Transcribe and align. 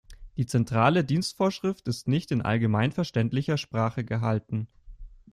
Die 0.35 0.47
Zentrale 0.47 1.03
Dienstvorschrift 1.05 1.87
ist 1.87 2.07
nicht 2.07 2.31
in 2.31 2.41
allgemeinverständlicher 2.41 3.57
Sprache 3.59 4.03
gehalten. 4.03 4.67